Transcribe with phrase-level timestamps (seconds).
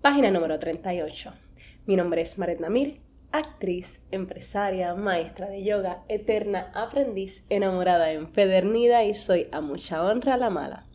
[0.00, 1.32] Página número 38.
[1.86, 3.00] Mi nombre es Maret Namir,
[3.32, 10.50] actriz, empresaria, maestra de yoga, eterna aprendiz, enamorada, empedernida y soy a mucha honra la
[10.50, 10.86] mala.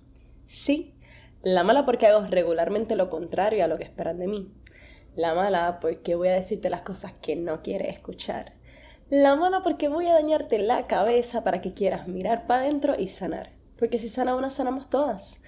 [0.46, 0.96] Sí,
[1.42, 4.54] la mala porque hago regularmente lo contrario a lo que esperan de mí.
[5.18, 8.54] La mala porque voy a decirte las cosas que no quieres escuchar.
[9.10, 13.10] La mala porque voy a dañarte la cabeza para que quieras mirar para adentro y
[13.10, 13.52] sanar.
[13.78, 15.42] Porque si sana una, sanamos todas.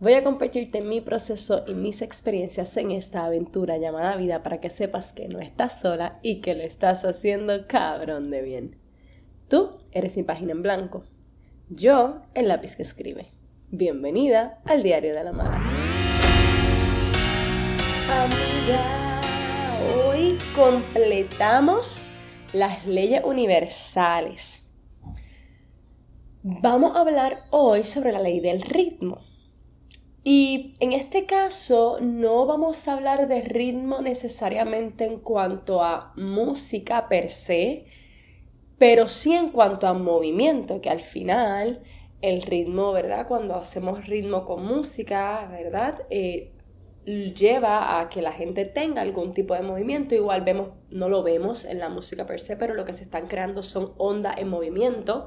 [0.00, 4.70] Voy a compartirte mi proceso y mis experiencias en esta aventura llamada vida para que
[4.70, 8.76] sepas que no estás sola y que lo estás haciendo cabrón de bien.
[9.50, 11.04] Tú eres mi página en blanco.
[11.68, 13.32] Yo el lápiz que escribe.
[13.68, 15.56] Bienvenida al diario de la mala.
[18.22, 18.80] Amiga,
[20.06, 22.06] hoy completamos
[22.54, 24.66] las leyes universales.
[26.42, 29.29] Vamos a hablar hoy sobre la ley del ritmo.
[30.32, 37.08] Y en este caso no vamos a hablar de ritmo necesariamente en cuanto a música
[37.08, 37.86] per se,
[38.78, 41.82] pero sí en cuanto a movimiento, que al final
[42.22, 43.26] el ritmo, ¿verdad?
[43.26, 46.02] Cuando hacemos ritmo con música, ¿verdad?
[46.10, 46.52] Eh,
[47.04, 50.14] lleva a que la gente tenga algún tipo de movimiento.
[50.14, 53.26] Igual vemos, no lo vemos en la música per se, pero lo que se están
[53.26, 55.26] creando son ondas en movimiento.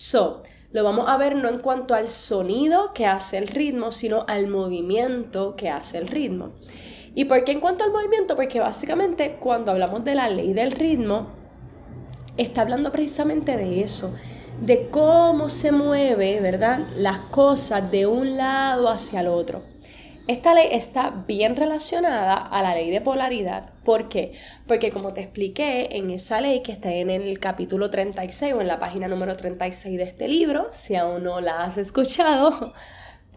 [0.00, 4.24] So, lo vamos a ver no en cuanto al sonido que hace el ritmo, sino
[4.28, 6.52] al movimiento que hace el ritmo.
[7.16, 8.36] ¿Y por qué en cuanto al movimiento?
[8.36, 11.30] Porque básicamente cuando hablamos de la ley del ritmo,
[12.36, 14.14] está hablando precisamente de eso,
[14.60, 16.86] de cómo se mueve, ¿verdad?
[16.96, 19.62] Las cosas de un lado hacia el otro.
[20.28, 23.70] Esta ley está bien relacionada a la ley de polaridad.
[23.82, 24.34] ¿Por qué?
[24.66, 28.68] Porque como te expliqué en esa ley que está en el capítulo 36 o en
[28.68, 32.74] la página número 36 de este libro, si aún no la has escuchado,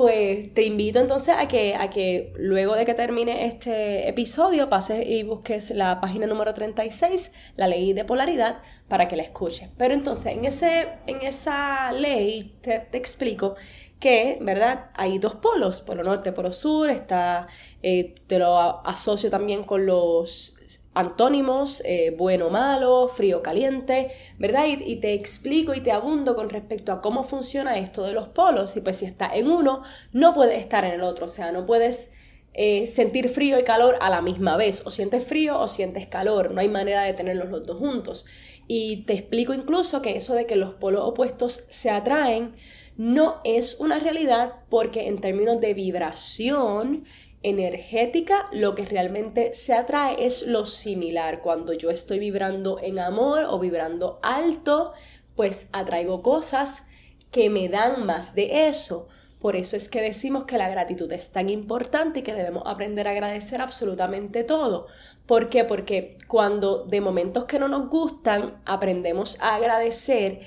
[0.01, 5.05] pues te invito entonces a que, a que luego de que termine este episodio pases
[5.05, 9.69] y busques la página número 36, la ley de polaridad, para que la escuches.
[9.77, 13.53] Pero entonces en, ese, en esa ley te, te explico
[13.99, 14.89] que, ¿verdad?
[14.95, 17.45] Hay dos polos, polo norte, polo sur, está,
[17.83, 24.65] eh, te lo asocio también con los antónimos, eh, bueno, malo, frío, caliente, ¿verdad?
[24.67, 28.75] Y, te explico y te abundo con respecto a cómo funciona esto de los polos.
[28.75, 31.65] Y pues si está en uno, no puede estar en el otro, o sea, no
[31.65, 32.11] puedes
[32.53, 36.51] eh, sentir frío y calor a la misma vez, o sientes frío o sientes calor,
[36.51, 38.25] no hay manera de tenerlos los dos juntos.
[38.67, 42.55] Y te explico incluso que eso de que los polos opuestos se atraen,
[42.97, 47.05] no es una realidad porque en términos de vibración
[47.43, 51.41] energética, lo que realmente se atrae es lo similar.
[51.41, 54.93] Cuando yo estoy vibrando en amor o vibrando alto,
[55.35, 56.83] pues atraigo cosas
[57.31, 59.07] que me dan más de eso.
[59.39, 63.07] Por eso es que decimos que la gratitud es tan importante y que debemos aprender
[63.07, 64.85] a agradecer absolutamente todo.
[65.25, 65.63] ¿Por qué?
[65.63, 70.41] Porque cuando de momentos que no nos gustan aprendemos a agradecer,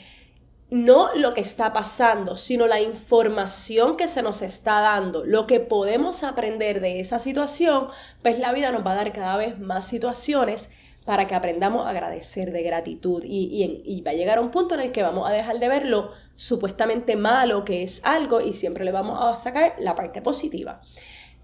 [0.74, 5.60] no lo que está pasando, sino la información que se nos está dando, lo que
[5.60, 7.86] podemos aprender de esa situación,
[8.22, 10.70] pues la vida nos va a dar cada vez más situaciones
[11.04, 14.80] para que aprendamos a agradecer de gratitud y, va a llegar a un punto en
[14.80, 18.84] el que vamos a dejar de ver lo supuestamente malo que es algo y siempre
[18.84, 20.80] le vamos a sacar la parte positiva.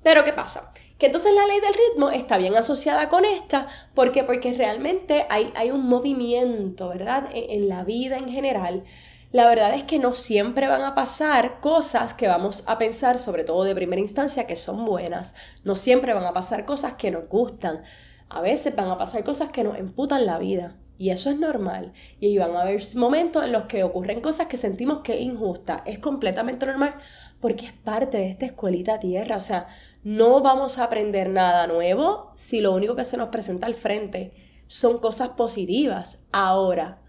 [0.02, 0.72] Pero ¿qué pasa?
[0.98, 4.24] Que entonces la ley del ritmo está bien asociada con esta, ¿por qué?
[4.24, 7.28] Porque realmente hay, hay un movimiento, ¿verdad?
[7.32, 8.82] E, en la vida en general
[9.32, 13.44] la verdad es que no siempre van a pasar cosas que vamos a pensar, sobre
[13.44, 15.36] todo de primera instancia, que son buenas.
[15.62, 17.82] No siempre van a pasar cosas que nos gustan.
[18.28, 20.76] A veces van a pasar cosas que nos emputan la vida.
[20.98, 21.92] Y eso es normal.
[22.18, 25.84] Y van a haber momentos en los que ocurren cosas que sentimos que es injusta.
[25.86, 26.96] Es completamente normal
[27.40, 29.36] porque es parte de esta escuelita tierra.
[29.36, 29.68] O sea,
[30.02, 34.34] no vamos a aprender nada nuevo si lo único que se nos presenta al frente
[34.66, 36.24] son cosas positivas.
[36.32, 37.00] Ahora,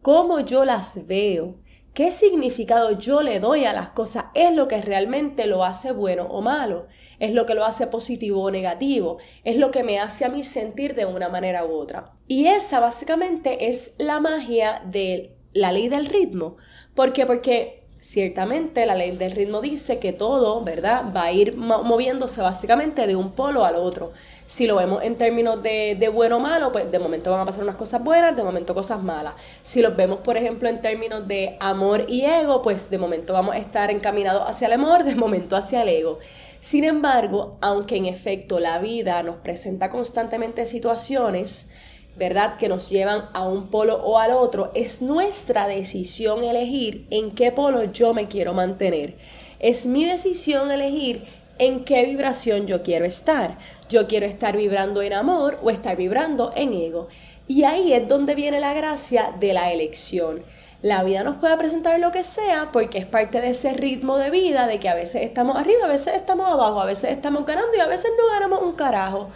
[0.00, 1.56] cómo yo las veo
[1.96, 6.24] qué significado yo le doy a las cosas es lo que realmente lo hace bueno
[6.24, 10.26] o malo, es lo que lo hace positivo o negativo, es lo que me hace
[10.26, 12.12] a mí sentir de una manera u otra.
[12.28, 16.58] Y esa básicamente es la magia de la ley del ritmo.
[16.94, 17.24] ¿Por qué?
[17.24, 21.02] Porque ciertamente la ley del ritmo dice que todo, ¿verdad?
[21.16, 24.12] Va a ir moviéndose básicamente de un polo al otro.
[24.46, 27.44] Si lo vemos en términos de, de bueno o malo, pues de momento van a
[27.44, 29.34] pasar unas cosas buenas, de momento cosas malas.
[29.64, 33.56] Si los vemos, por ejemplo, en términos de amor y ego, pues de momento vamos
[33.56, 36.20] a estar encaminados hacia el amor, de momento hacia el ego.
[36.60, 41.70] Sin embargo, aunque en efecto la vida nos presenta constantemente situaciones,
[42.16, 42.56] ¿verdad?
[42.56, 47.52] Que nos llevan a un polo o al otro, es nuestra decisión elegir en qué
[47.52, 49.14] polo yo me quiero mantener.
[49.58, 51.24] Es mi decisión elegir
[51.58, 53.58] en qué vibración yo quiero estar.
[53.88, 57.08] Yo quiero estar vibrando en amor o estar vibrando en ego.
[57.48, 60.42] Y ahí es donde viene la gracia de la elección.
[60.82, 64.30] La vida nos puede presentar lo que sea porque es parte de ese ritmo de
[64.30, 67.74] vida de que a veces estamos arriba, a veces estamos abajo, a veces estamos ganando
[67.76, 69.30] y a veces no ganamos un carajo.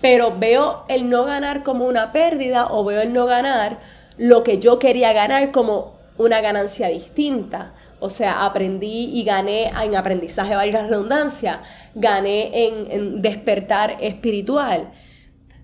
[0.00, 3.78] Pero veo el no ganar como una pérdida o veo el no ganar
[4.18, 7.72] lo que yo quería ganar como una ganancia distinta.
[8.04, 11.62] O sea, aprendí y gané en aprendizaje, valga la redundancia,
[11.94, 14.92] gané en, despertar espiritual.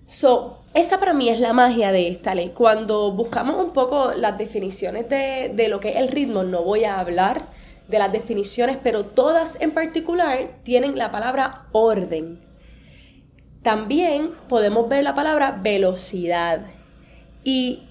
[0.07, 2.49] So, esa para mí es la magia de esta ley.
[2.49, 6.83] Cuando buscamos un poco las definiciones de, de lo que es el ritmo, no voy
[6.83, 7.43] a hablar
[7.87, 12.39] de las definiciones, pero todas en particular tienen la palabra orden.
[13.61, 16.61] También podemos ver la palabra velocidad.
[17.43, 17.83] Y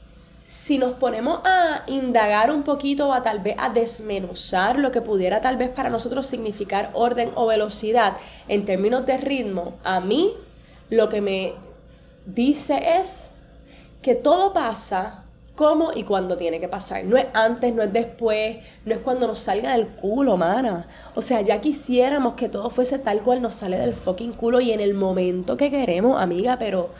[0.50, 5.40] si nos ponemos a indagar un poquito, a tal vez a desmenuzar lo que pudiera
[5.40, 8.16] tal vez para nosotros significar orden o velocidad
[8.48, 10.32] en términos de ritmo, a mí
[10.88, 11.52] lo que me
[12.26, 13.30] dice es
[14.02, 15.22] que todo pasa
[15.54, 17.04] como y cuando tiene que pasar.
[17.04, 20.88] No es antes, no es después, no es cuando nos salga del culo, mana.
[21.14, 24.72] O sea, ya quisiéramos que todo fuese tal cual nos sale del fucking culo y
[24.72, 26.90] en el momento que queremos, amiga, pero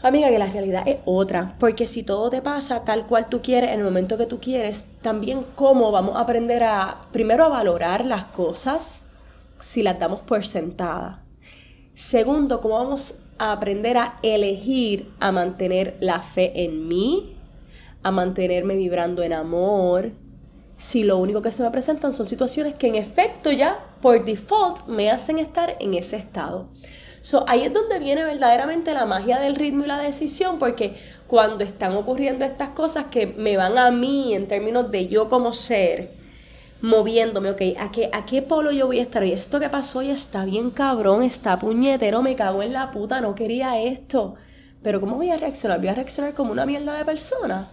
[0.00, 3.72] Amiga, que la realidad es otra, porque si todo te pasa tal cual tú quieres,
[3.72, 8.04] en el momento que tú quieres, también cómo vamos a aprender a, primero, a valorar
[8.04, 9.02] las cosas
[9.58, 11.24] si las damos por sentada.
[11.94, 17.34] Segundo, cómo vamos a aprender a elegir, a mantener la fe en mí,
[18.04, 20.12] a mantenerme vibrando en amor,
[20.76, 24.86] si lo único que se me presentan son situaciones que en efecto ya por default
[24.86, 26.68] me hacen estar en ese estado.
[27.20, 30.94] So, ahí es donde viene verdaderamente la magia del ritmo y la decisión, porque
[31.26, 35.52] cuando están ocurriendo estas cosas que me van a mí en términos de yo como
[35.52, 36.10] ser,
[36.80, 39.24] moviéndome, ok, ¿a qué, ¿a qué polo yo voy a estar?
[39.24, 43.20] Y esto que pasó hoy está bien cabrón, está puñetero, me cago en la puta,
[43.20, 44.36] no quería esto.
[44.82, 45.80] Pero ¿cómo voy a reaccionar?
[45.80, 47.68] ¿Voy a reaccionar como una mierda de persona?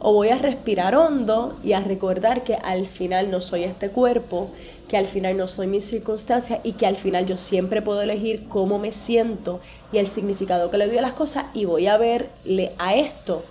[0.00, 4.50] o voy a respirar hondo y a recordar que al final no soy este cuerpo,
[4.90, 8.48] que al final no soy mis circunstancias y que al final yo siempre puedo elegir
[8.48, 9.60] cómo me siento
[9.92, 13.44] y el significado que le doy a las cosas y voy a verle a esto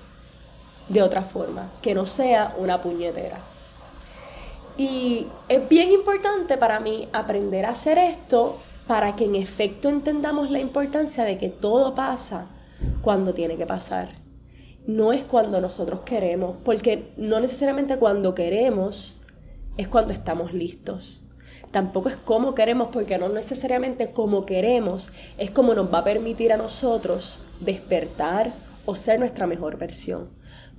[0.90, 3.40] de otra forma, que no sea una puñetera.
[4.78, 10.52] Y es bien importante para mí aprender a hacer esto para que en efecto entendamos
[10.52, 12.48] la importancia de que todo pasa
[13.02, 14.10] cuando tiene que pasar
[14.88, 19.22] no es cuando nosotros queremos, porque no necesariamente cuando queremos
[19.78, 21.29] es cuando estamos listos.
[21.72, 26.52] Tampoco es como queremos, porque no necesariamente como queremos es como nos va a permitir
[26.52, 28.52] a nosotros despertar
[28.86, 30.30] o ser nuestra mejor versión.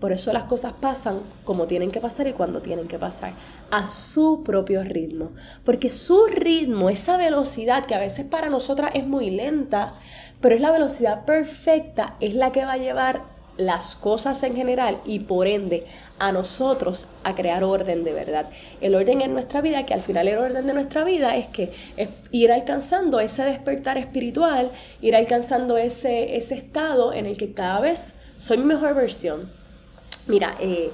[0.00, 3.34] Por eso las cosas pasan como tienen que pasar y cuando tienen que pasar,
[3.70, 5.30] a su propio ritmo.
[5.64, 9.94] Porque su ritmo, esa velocidad que a veces para nosotras es muy lenta,
[10.40, 13.20] pero es la velocidad perfecta, es la que va a llevar
[13.58, 15.86] las cosas en general y por ende
[16.20, 18.46] a nosotros a crear orden de verdad.
[18.80, 21.72] El orden en nuestra vida, que al final el orden de nuestra vida es que
[22.30, 24.70] ir alcanzando ese despertar espiritual,
[25.00, 29.48] ir alcanzando ese, ese estado en el que cada vez soy mi mejor versión.
[30.26, 30.90] Mira, eh,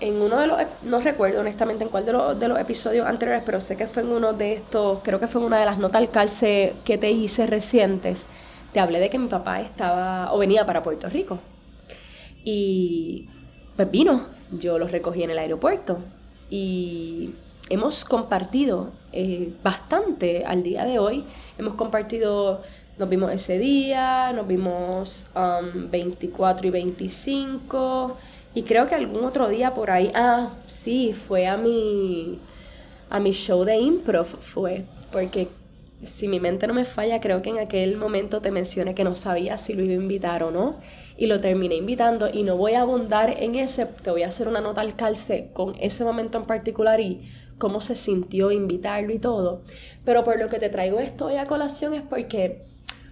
[0.00, 3.42] en uno de los, no recuerdo honestamente en cuál de los, de los episodios anteriores,
[3.46, 5.78] pero sé que fue en uno de estos, creo que fue en una de las
[5.78, 6.30] notas al
[6.84, 8.26] que te hice recientes,
[8.72, 11.38] te hablé de que mi papá estaba o venía para Puerto Rico
[12.44, 13.28] y
[13.76, 15.98] pues vino, yo los recogí en el aeropuerto
[16.50, 17.30] y
[17.68, 21.24] hemos compartido eh, bastante al día de hoy.
[21.58, 22.62] Hemos compartido,
[22.98, 25.26] nos vimos ese día, nos vimos
[25.90, 28.16] 24 um, y 25
[28.54, 32.38] y creo que algún otro día por ahí, ah, sí, fue a mi,
[33.10, 35.48] a mi show de improv, fue, porque
[36.04, 39.16] si mi mente no me falla, creo que en aquel momento te mencioné que no
[39.16, 40.76] sabía si lo iba a invitar o no
[41.16, 44.48] y lo terminé invitando y no voy a abundar en ese, te voy a hacer
[44.48, 47.28] una nota al calce con ese momento en particular y
[47.58, 49.62] cómo se sintió invitarlo y todo.
[50.04, 52.62] Pero por lo que te traigo esto hoy a colación es porque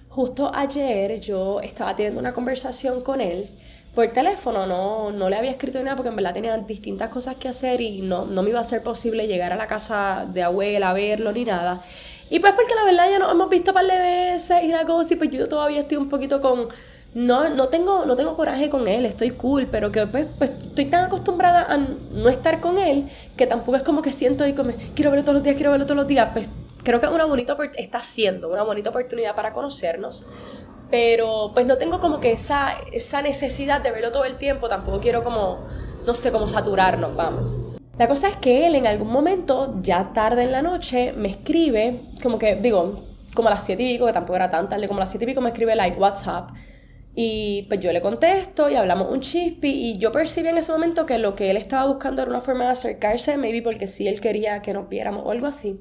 [0.09, 3.49] justo ayer yo estaba teniendo una conversación con él
[3.95, 7.49] por teléfono, no, no le había escrito nada porque en verdad tenía distintas cosas que
[7.49, 10.91] hacer y no, no me iba a ser posible llegar a la casa de abuela
[10.91, 11.83] a verlo ni nada.
[12.33, 15.13] Y pues porque la verdad ya nos hemos visto un par de y la cosa
[15.13, 16.69] y pues yo todavía estoy un poquito con
[17.13, 20.87] no, no, tengo, no tengo coraje con él, estoy cool, pero que pues, pues, estoy
[20.87, 24.73] tan acostumbrada a no estar con él que tampoco es como que siento y como,
[24.95, 26.31] quiero verlo todos los días, quiero verlo todos los días.
[26.33, 26.49] Pues
[26.83, 30.27] creo que una bonita está siendo una bonita oportunidad para conocernos,
[30.91, 35.01] pero pues no tengo como que esa, esa necesidad de verlo todo el tiempo, tampoco
[35.01, 35.59] quiero como,
[36.07, 37.62] no sé, como saturarnos, vamos.
[37.99, 42.01] La cosa es que él en algún momento, ya tarde en la noche, me escribe,
[42.23, 45.01] como que, digo, como a las 7 y pico, que tampoco era tan tarde, como
[45.01, 46.51] a las 7 y pico me escribe like WhatsApp.
[47.15, 51.05] Y pues yo le contesto y hablamos un chispi y yo percibí en ese momento
[51.05, 54.21] que lo que él estaba buscando era una forma de acercarse, maybe porque sí él
[54.23, 55.79] quería que nos viéramos o algo así.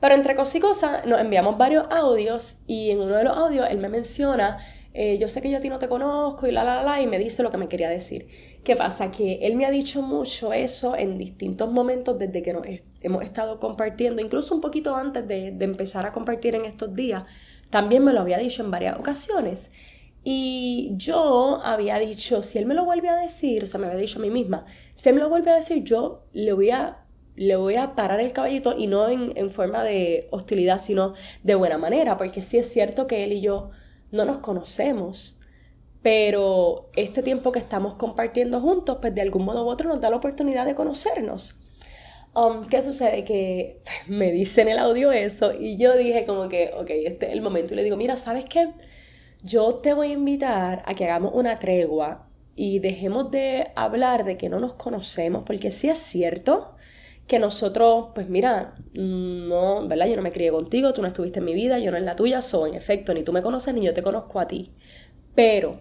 [0.00, 3.68] Pero entre cosas y cosas nos enviamos varios audios y en uno de los audios
[3.68, 4.56] él me menciona,
[4.92, 7.06] eh, yo sé que yo a ti no te conozco y la la la y
[7.06, 8.26] me dice lo que me quería decir.
[8.64, 9.10] ¿Qué pasa?
[9.10, 12.66] Que él me ha dicho mucho eso en distintos momentos desde que nos
[13.00, 17.24] hemos estado compartiendo, incluso un poquito antes de, de empezar a compartir en estos días.
[17.70, 19.70] También me lo había dicho en varias ocasiones.
[20.22, 23.98] Y yo había dicho, si él me lo vuelve a decir, o sea, me había
[23.98, 27.04] dicho a mí misma, si él me lo vuelve a decir, yo le voy a,
[27.36, 31.54] le voy a parar el caballito y no en, en forma de hostilidad, sino de
[31.54, 33.70] buena manera, porque sí es cierto que él y yo
[34.12, 35.38] no nos conocemos,
[36.02, 40.10] pero este tiempo que estamos compartiendo juntos, pues de algún modo u otro nos da
[40.10, 41.60] la oportunidad de conocernos.
[42.34, 43.24] Um, ¿Qué sucede?
[43.24, 47.32] Que me dice en el audio eso y yo dije como que, ok, este es
[47.32, 47.74] el momento.
[47.74, 48.68] Y le digo, mira, ¿sabes qué?
[49.42, 54.36] yo te voy a invitar a que hagamos una tregua y dejemos de hablar de
[54.36, 56.74] que no nos conocemos, porque sí es cierto
[57.30, 60.08] que nosotros, pues mira, no, ¿verdad?
[60.08, 62.16] Yo no me crié contigo, tú no estuviste en mi vida, yo no en la
[62.16, 64.72] tuya, soy en efecto, ni tú me conoces ni yo te conozco a ti.
[65.36, 65.78] Pero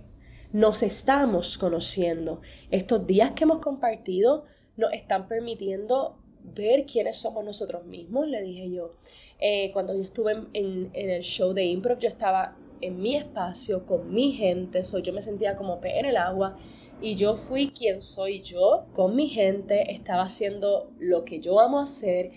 [0.54, 2.42] nos estamos conociendo.
[2.70, 4.46] Estos días que hemos compartido
[4.78, 8.94] nos están permitiendo ver quiénes somos nosotros mismos, le dije yo.
[9.40, 13.86] Eh, cuando yo estuve en, en, el show de improv, yo estaba en mi espacio,
[13.86, 16.58] con mi gente, so, yo me sentía como pez en el agua
[17.02, 21.80] y yo fui quien soy yo, con mi gente, estaba haciendo lo que yo amo
[21.80, 22.32] hacer,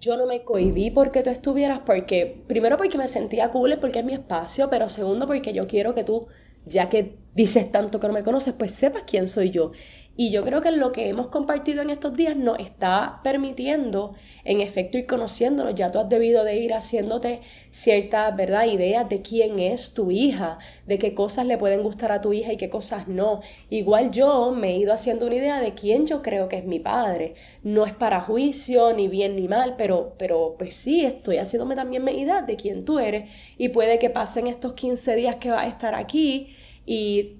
[0.00, 4.04] yo no me cohibí porque tú estuvieras, porque primero porque me sentía cool, porque es
[4.04, 6.28] mi espacio, pero segundo porque yo quiero que tú,
[6.64, 9.72] ya que dices tanto que no me conoces, pues sepas quién soy yo.
[10.16, 14.60] Y yo creo que lo que hemos compartido en estos días nos está permitiendo, en
[14.60, 15.74] efecto, ir conociéndonos.
[15.74, 17.40] Ya tú has debido de ir haciéndote
[17.72, 22.20] ciertas, ¿verdad?, ideas de quién es tu hija, de qué cosas le pueden gustar a
[22.20, 23.40] tu hija y qué cosas no.
[23.70, 26.78] Igual yo me he ido haciendo una idea de quién yo creo que es mi
[26.78, 27.34] padre.
[27.64, 32.04] No es para juicio, ni bien ni mal, pero, pero pues sí, estoy haciéndome también
[32.04, 33.28] medida de quién tú eres.
[33.58, 36.54] Y puede que pasen estos 15 días que vas a estar aquí
[36.86, 37.38] y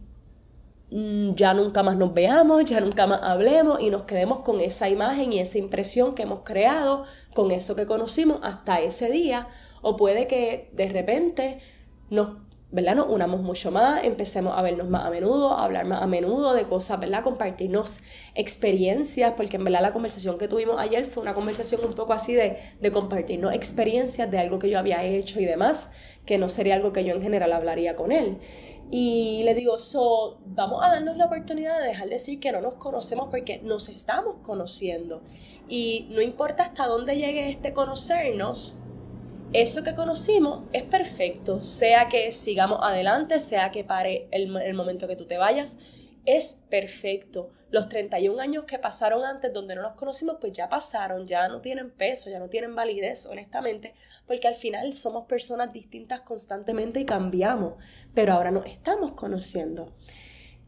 [0.90, 5.32] ya nunca más nos veamos, ya nunca más hablemos y nos quedemos con esa imagen
[5.32, 9.48] y esa impresión que hemos creado, con eso que conocimos hasta ese día,
[9.82, 11.58] o puede que de repente
[12.10, 12.30] nos,
[12.70, 12.96] ¿verdad?
[12.96, 16.54] Nos unamos mucho más, empecemos a vernos más a menudo, a hablar más a menudo
[16.54, 17.24] de cosas, ¿verdad?
[17.24, 18.00] Compartirnos
[18.34, 22.34] experiencias, porque en verdad la conversación que tuvimos ayer fue una conversación un poco así
[22.34, 25.92] de, de compartirnos experiencias de algo que yo había hecho y demás,
[26.24, 28.38] que no sería algo que yo en general hablaría con él.
[28.90, 32.60] Y le digo, so, vamos a darnos la oportunidad de dejar de decir que no
[32.60, 35.22] nos conocemos porque nos estamos conociendo.
[35.68, 38.80] Y no importa hasta dónde llegue este conocernos,
[39.52, 45.06] eso que conocimos es perfecto, sea que sigamos adelante, sea que pare el, el momento
[45.06, 45.78] que tú te vayas,
[46.26, 47.50] es perfecto.
[47.74, 51.60] Los 31 años que pasaron antes donde no nos conocimos, pues ya pasaron, ya no
[51.60, 53.94] tienen peso, ya no tienen validez, honestamente,
[54.28, 57.74] porque al final somos personas distintas constantemente y cambiamos,
[58.14, 59.92] pero ahora nos estamos conociendo.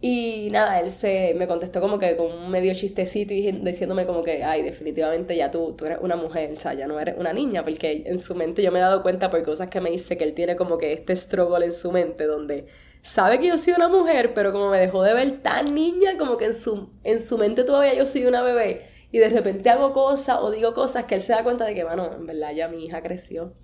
[0.00, 4.24] Y nada, él se me contestó como que con un medio chistecito y diciéndome como
[4.24, 7.32] que, ay, definitivamente ya tú, tú eres una mujer, o sea, ya no eres una
[7.32, 10.18] niña, porque en su mente yo me he dado cuenta por cosas que me dice
[10.18, 12.66] que él tiene como que este struggle en su mente donde
[13.02, 16.36] sabe que yo soy una mujer, pero como me dejó de ver tan niña, como
[16.36, 18.86] que en su, en su mente todavía yo soy una bebé.
[19.12, 21.84] Y de repente hago cosas o digo cosas que él se da cuenta de que,
[21.84, 23.54] bueno, en verdad ya mi hija creció.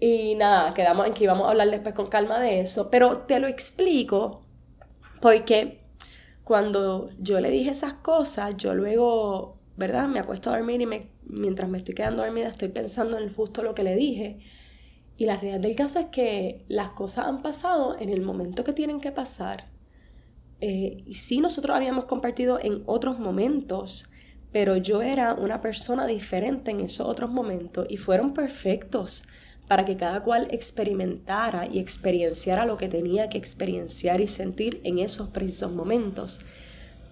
[0.00, 2.90] Y nada, quedamos en que íbamos a hablar después con calma de eso.
[2.90, 4.44] Pero te lo explico
[5.20, 5.84] porque
[6.42, 10.08] cuando yo le dije esas cosas, yo luego, ¿verdad?
[10.08, 13.62] Me acuesto a dormir y me, mientras me estoy quedando dormida estoy pensando en justo
[13.62, 14.40] lo que le dije.
[15.16, 18.72] Y la realidad del caso es que las cosas han pasado en el momento que
[18.72, 19.66] tienen que pasar.
[20.60, 24.10] Eh, y sí, nosotros habíamos compartido en otros momentos,
[24.50, 29.24] pero yo era una persona diferente en esos otros momentos y fueron perfectos
[29.68, 34.98] para que cada cual experimentara y experienciara lo que tenía que experienciar y sentir en
[34.98, 36.40] esos precisos momentos.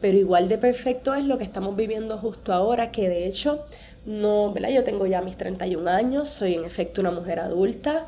[0.00, 3.64] Pero igual de perfecto es lo que estamos viviendo justo ahora, que de hecho
[4.06, 4.70] no, ¿verdad?
[4.70, 8.06] Yo tengo ya mis 31 años, soy en efecto una mujer adulta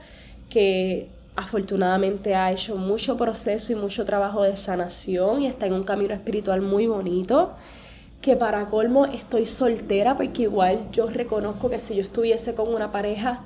[0.50, 5.82] que afortunadamente ha hecho mucho proceso y mucho trabajo de sanación y está en un
[5.82, 7.52] camino espiritual muy bonito.
[8.22, 12.90] Que para colmo estoy soltera porque igual yo reconozco que si yo estuviese con una
[12.90, 13.42] pareja,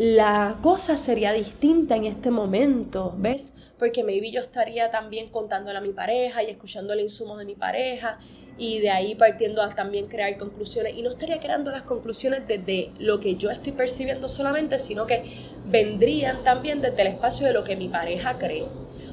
[0.00, 3.52] la cosa sería distinta en este momento, ¿ves?
[3.78, 7.54] Porque maybe yo estaría también contándole a mi pareja y escuchando el insumo de mi
[7.54, 8.18] pareja
[8.56, 12.88] y de ahí partiendo a también crear conclusiones y no estaría creando las conclusiones desde
[12.98, 15.22] lo que yo estoy percibiendo solamente, sino que
[15.66, 18.64] vendrían también desde el espacio de lo que mi pareja cree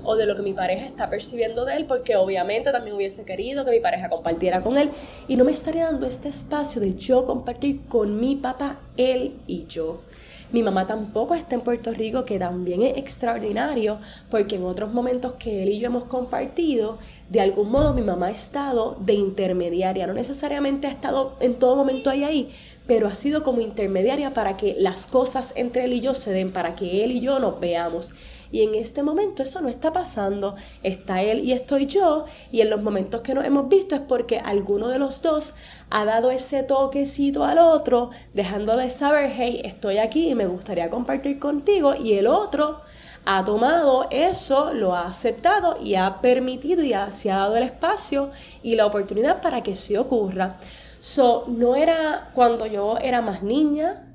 [0.05, 3.65] o de lo que mi pareja está percibiendo de él, porque obviamente también hubiese querido
[3.65, 4.91] que mi pareja compartiera con él
[5.27, 9.65] y no me estaría dando este espacio de yo compartir con mi papá, él y
[9.67, 10.06] yo.
[10.51, 13.99] Mi mamá tampoco está en Puerto Rico, que también es extraordinario,
[14.31, 16.97] porque en otros momentos que él y yo hemos compartido,
[17.29, 21.75] de algún modo mi mamá ha estado de intermediaria, no necesariamente ha estado en todo
[21.75, 22.53] momento ahí ahí,
[22.87, 26.51] pero ha sido como intermediaria para que las cosas entre él y yo se den,
[26.51, 28.13] para que él y yo nos veamos.
[28.51, 30.55] Y en este momento eso no está pasando.
[30.83, 32.25] Está él y estoy yo.
[32.51, 35.55] Y en los momentos que nos hemos visto es porque alguno de los dos
[35.89, 40.89] ha dado ese toquecito al otro, dejando de saber, hey, estoy aquí y me gustaría
[40.89, 41.95] compartir contigo.
[41.95, 42.81] Y el otro
[43.25, 48.31] ha tomado eso, lo ha aceptado y ha permitido y se ha dado el espacio
[48.63, 50.55] y la oportunidad para que se ocurra.
[51.01, 54.07] So, no era cuando yo era más niña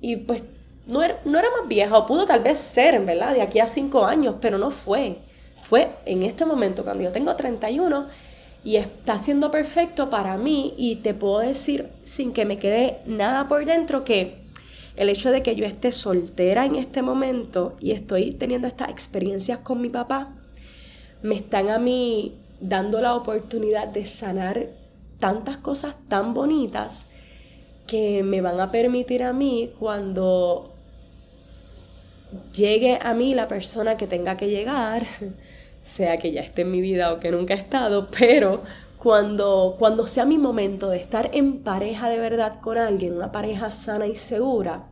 [0.00, 0.42] y pues
[0.86, 4.04] no era, más vieja, o pudo tal vez ser, en verdad, de aquí a cinco
[4.04, 5.16] años, pero no fue.
[5.62, 8.06] Fue en este momento, cuando yo tengo 31,
[8.64, 13.48] y está siendo perfecto para mí, y te puedo decir sin que me quede nada
[13.48, 14.36] por dentro que
[14.96, 19.58] el hecho de que yo esté soltera en este momento y estoy teniendo estas experiencias
[19.58, 20.28] con mi papá,
[21.22, 24.66] me están a mí dando la oportunidad de sanar
[25.18, 27.06] tantas cosas tan bonitas
[27.86, 30.73] que me van a permitir a mí cuando
[32.54, 35.06] llegue a mí la persona que tenga que llegar,
[35.84, 38.62] sea que ya esté en mi vida o que nunca ha estado, pero
[38.98, 43.70] cuando, cuando sea mi momento de estar en pareja de verdad con alguien, una pareja
[43.70, 44.88] sana y segura,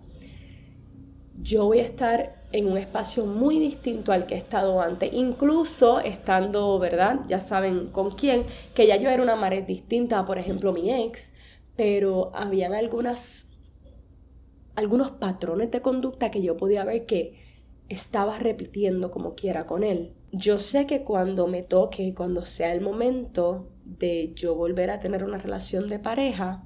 [1.34, 6.00] yo voy a estar en un espacio muy distinto al que he estado antes, incluso
[6.00, 7.20] estando, ¿verdad?
[7.26, 8.44] Ya saben con quién,
[8.74, 11.32] que ya yo era una mared distinta, por ejemplo, mi ex,
[11.74, 13.51] pero habían algunas
[14.74, 17.40] algunos patrones de conducta que yo podía ver que
[17.88, 20.14] estaba repitiendo como quiera con él.
[20.32, 25.24] Yo sé que cuando me toque, cuando sea el momento de yo volver a tener
[25.24, 26.64] una relación de pareja,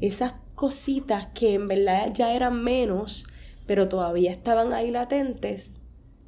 [0.00, 3.26] esas cositas que en verdad ya eran menos,
[3.66, 5.82] pero todavía estaban ahí latentes,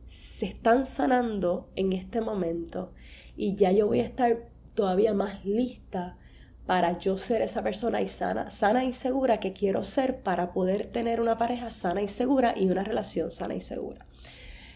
[0.07, 2.93] se están sanando en este momento
[3.37, 6.19] y ya yo voy a estar todavía más lista
[6.67, 10.87] para yo ser esa persona y sana, sana y segura que quiero ser para poder
[10.87, 14.07] tener una pareja sana y segura y una relación sana y segura.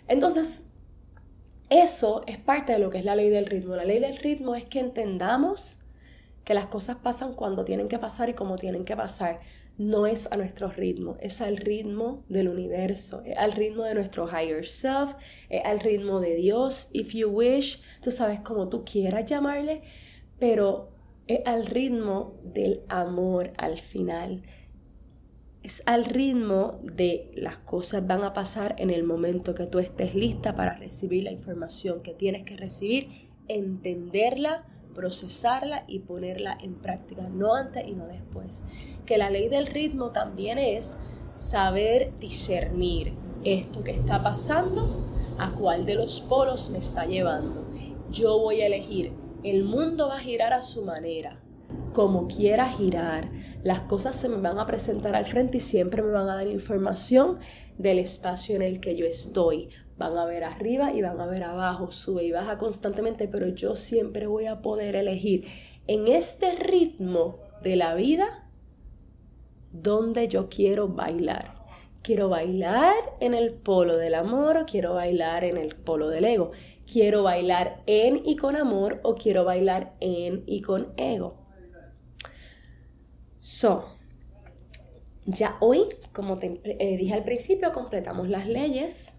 [0.07, 0.64] Entonces,
[1.70, 3.77] eso es parte de lo que es la ley del ritmo.
[3.77, 5.81] La ley del ritmo es que entendamos
[6.44, 9.40] que las cosas pasan cuando tienen que pasar y como tienen que pasar.
[9.77, 14.27] No es a nuestro ritmo, es al ritmo del universo, es al ritmo de nuestro
[14.27, 15.12] higher self,
[15.48, 19.83] es al ritmo de Dios, if you wish, tú sabes como tú quieras llamarle,
[20.40, 20.98] pero
[21.29, 24.43] es al ritmo del amor al final.
[25.62, 30.14] Es al ritmo de las cosas van a pasar en el momento que tú estés
[30.14, 34.64] lista para recibir la información que tienes que recibir, entenderla,
[34.95, 38.64] procesarla y ponerla en práctica, no antes y no después.
[39.05, 40.99] Que la ley del ritmo también es
[41.37, 43.12] saber discernir
[43.45, 45.05] esto que está pasando,
[45.38, 47.64] a cuál de los polos me está llevando.
[48.11, 49.12] Yo voy a elegir
[49.44, 51.40] el mundo va a girar a su manera,
[51.92, 53.31] como quiera girar.
[53.62, 56.48] Las cosas se me van a presentar al frente y siempre me van a dar
[56.48, 57.38] información
[57.77, 59.70] del espacio en el que yo estoy.
[59.96, 63.77] Van a ver arriba y van a ver abajo, sube y baja constantemente, pero yo
[63.77, 65.46] siempre voy a poder elegir
[65.87, 68.48] en este ritmo de la vida
[69.72, 71.58] donde yo quiero bailar.
[72.03, 76.53] Quiero bailar en el polo del amor o quiero bailar en el polo del ego.
[76.91, 81.37] Quiero bailar en y con amor o quiero bailar en y con ego.
[83.41, 83.99] So,
[85.27, 89.15] ya hoy, como te eh, dije al principio, completamos las leyes.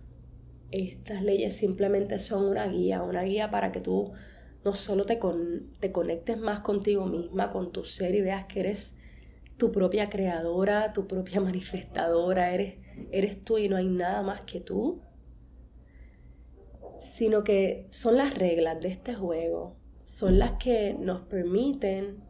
[0.71, 4.11] Estas leyes simplemente son una guía, una guía para que tú
[4.63, 5.19] no solo te,
[5.79, 8.98] te conectes más contigo misma, con tu ser y veas que eres
[9.59, 12.77] tu propia creadora, tu propia manifestadora, eres,
[13.11, 15.03] eres tú y no hay nada más que tú,
[17.01, 22.23] sino que son las reglas de este juego, son las que nos permiten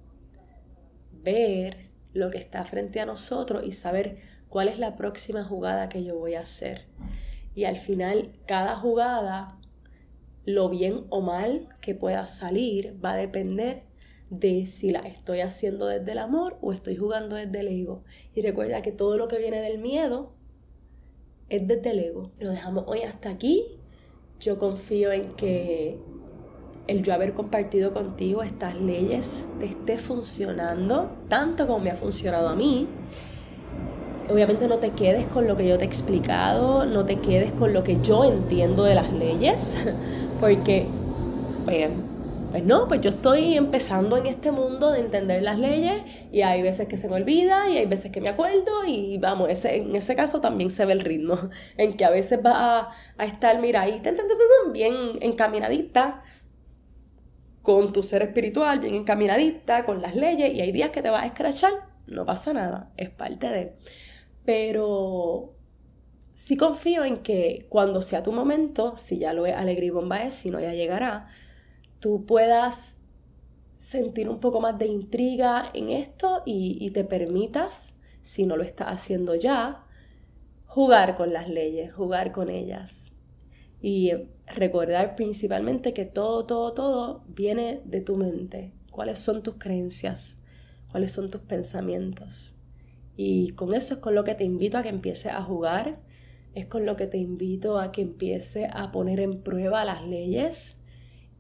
[1.14, 4.18] ver lo que está frente a nosotros y saber
[4.50, 6.88] cuál es la próxima jugada que yo voy a hacer.
[7.56, 9.60] Y al final, cada jugada,
[10.46, 13.89] lo bien o mal que pueda salir, va a depender
[14.30, 18.04] de si la estoy haciendo desde el amor o estoy jugando desde el ego.
[18.36, 20.34] Y recuerda que todo lo que viene del miedo
[21.50, 22.32] es desde el ego.
[22.40, 23.66] Lo dejamos hoy hasta aquí.
[24.40, 26.00] Yo confío en que
[26.88, 32.50] el yo haber compartido contigo estas leyes te esté funcionando tanto como me ha funcionado
[32.50, 32.88] a mí.
[34.30, 37.74] Obviamente no te quedes con lo que yo te he explicado, no te quedes con
[37.74, 39.76] lo que yo entiendo de las leyes,
[40.40, 40.88] porque,
[41.66, 41.90] pues,
[42.52, 46.64] pues no, pues yo estoy empezando en este mundo de entender las leyes y hay
[46.64, 49.96] veces que se me olvida y hay veces que me acuerdo y vamos, ese, en
[49.96, 51.38] ese caso también se ve el ritmo,
[51.78, 54.02] en que a veces va a, estar, mira, ahí
[54.72, 56.24] bien encaminadita
[57.62, 61.24] con tu ser espiritual, bien encaminadita, con las leyes y hay días que te vas
[61.24, 61.74] a escrachar,
[62.08, 63.76] no pasa nada, es parte de...
[64.46, 65.54] Pero
[66.34, 70.32] sí confío en que cuando sea tu momento, si ya lo es Alegría y Bomba
[70.32, 71.26] si no ya llegará,
[72.00, 73.00] tú puedas
[73.78, 78.90] sentir un poco más de intriga en esto y, te permitas, si no lo estás
[78.90, 79.86] haciendo ya,
[80.66, 83.14] jugar con las leyes, jugar con ellas.
[83.82, 84.12] Y
[84.46, 88.74] recordar principalmente que todo, todo, todo viene de tu mente.
[88.92, 90.42] ¿Cuáles son tus creencias?
[90.92, 92.58] ¿Cuáles son tus pensamientos?
[93.16, 96.02] Y con eso es con lo que te invito a que empieces a jugar,
[96.54, 100.79] es con lo que te invito a que empieces a poner en prueba las leyes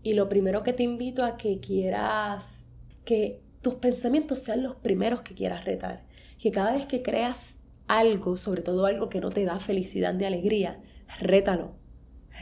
[0.03, 2.67] y lo primero que te invito a que quieras
[3.05, 6.05] que tus pensamientos sean los primeros que quieras retar.
[6.37, 10.25] Que cada vez que creas algo, sobre todo algo que no te da felicidad ni
[10.25, 10.79] alegría,
[11.19, 11.73] rétalo.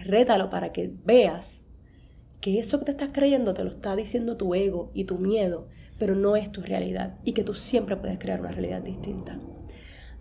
[0.03, 1.63] Rétalo para que veas
[2.41, 5.67] que eso que te estás creyendo te lo está diciendo tu ego y tu miedo,
[5.97, 9.39] pero no es tu realidad y que tú siempre puedes crear una realidad distinta.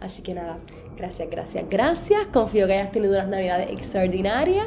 [0.01, 0.59] Así que nada,
[0.97, 2.27] gracias, gracias, gracias.
[2.29, 4.67] Confío que hayas tenido unas navidades extraordinarias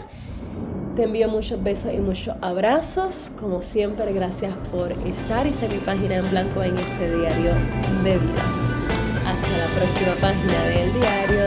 [1.00, 3.32] te envío muchos besos y muchos abrazos.
[3.40, 7.54] Como siempre, gracias por estar y ser mi página en blanco en este diario
[8.04, 8.44] de vida.
[9.26, 11.39] Hasta la próxima página del diario